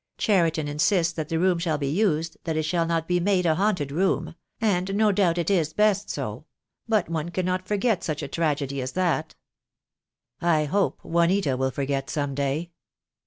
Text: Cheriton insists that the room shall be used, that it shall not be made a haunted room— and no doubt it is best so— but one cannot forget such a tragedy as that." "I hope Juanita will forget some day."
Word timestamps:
Cheriton 0.17 0.67
insists 0.67 1.13
that 1.13 1.29
the 1.29 1.37
room 1.37 1.59
shall 1.59 1.77
be 1.77 1.85
used, 1.91 2.35
that 2.45 2.57
it 2.57 2.63
shall 2.63 2.87
not 2.87 3.07
be 3.07 3.19
made 3.19 3.45
a 3.45 3.53
haunted 3.53 3.91
room— 3.91 4.33
and 4.59 4.95
no 4.95 5.11
doubt 5.11 5.37
it 5.37 5.51
is 5.51 5.73
best 5.73 6.09
so— 6.09 6.45
but 6.89 7.07
one 7.07 7.29
cannot 7.29 7.67
forget 7.67 8.03
such 8.03 8.23
a 8.23 8.27
tragedy 8.27 8.81
as 8.81 8.93
that." 8.93 9.35
"I 10.41 10.65
hope 10.65 11.05
Juanita 11.05 11.55
will 11.55 11.69
forget 11.69 12.09
some 12.09 12.33
day." 12.33 12.71